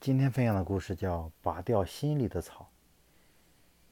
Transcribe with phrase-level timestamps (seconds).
[0.00, 2.64] 今天分享的故事叫《拔掉心里的草》。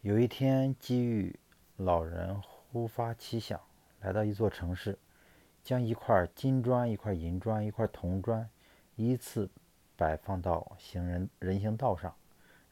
[0.00, 1.38] 有一天，机遇
[1.77, 3.61] 老人忽发奇想，
[4.00, 4.99] 来到一座城市，
[5.63, 8.48] 将一块金砖、一块银砖、一块铜砖
[8.96, 9.50] 依次
[9.96, 12.16] 摆放到行人人行道上，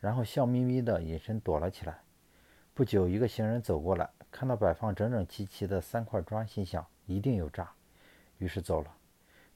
[0.00, 1.98] 然后笑眯眯地隐身躲了起来。
[2.72, 7.70] 不久，一个行人走过来，看到摆放整整齐齐的三块砖，心想一定有诈，
[8.38, 8.96] 于是走了。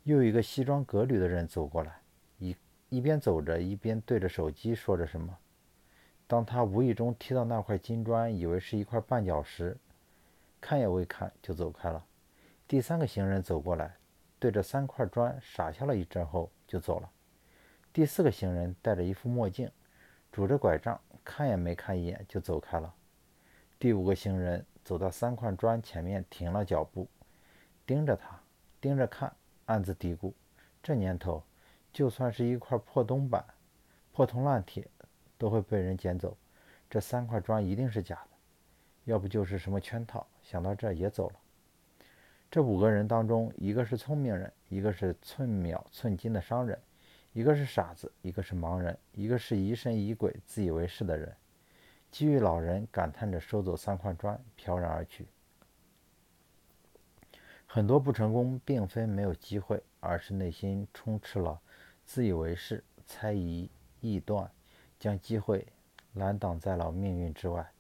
[0.03, 2.00] 又一个西装革履的人走过来。
[2.91, 5.39] 一边走着，一边对着手机说着什么。
[6.27, 9.77] 当他无意中踢到那块金砖，以为是一块绊脚石，
[10.61, 12.05] 看也未看就走开了。
[12.67, 13.97] 第三个行人走过来，
[14.41, 17.09] 对着三块砖傻笑了一阵后就走了。
[17.93, 19.71] 第四个行人戴着一副墨镜，
[20.33, 22.93] 拄着拐杖，看也没看一眼就走开了。
[23.79, 27.09] 第五个行人走到三块砖前面停了脚步，
[27.87, 28.41] 盯着他，
[28.81, 29.33] 盯着看，
[29.67, 30.33] 暗自嘀咕：
[30.83, 31.41] 这年头。
[31.93, 33.45] 就算是一块破铜板、
[34.13, 34.87] 破铜烂铁，
[35.37, 36.37] 都会被人捡走。
[36.89, 38.31] 这三块砖一定是假的，
[39.05, 40.27] 要不就是什么圈套。
[40.43, 41.37] 想到这，也走了。
[42.51, 46.77] 这五个人当中，一个是聪明人，一个是寸秒寸金的商人，
[47.33, 51.33] 一个是傻子，一个是盲人，一个是疑神疑鬼、自以为是的人。
[52.11, 55.29] 机遇老人感叹着，收走三块砖，飘然而去。
[57.67, 61.61] 很多不成功，并非没有机会，而是内心充斥了
[62.05, 63.71] 自以为是、猜疑、
[64.03, 64.51] 臆断，
[64.99, 65.67] 将机会
[66.15, 67.73] 拦挡在了命运之外。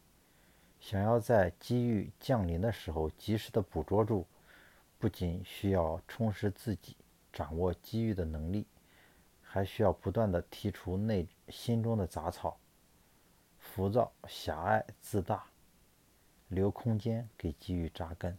[0.80, 4.26] 想要在机遇降临的时候及时的捕捉住，
[4.98, 6.96] 不仅需要充实自己、
[7.32, 8.66] 掌握机遇的能力，
[9.42, 12.58] 还需要不断的剔除内心中的杂草、
[13.58, 15.44] 浮躁、狭隘、自大，
[16.48, 18.38] 留空间给机遇扎根。